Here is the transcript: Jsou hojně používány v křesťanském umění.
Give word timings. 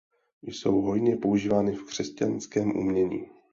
Jsou 0.41 0.81
hojně 0.81 1.17
používány 1.17 1.75
v 1.75 1.85
křesťanském 1.85 2.71
umění. 2.77 3.25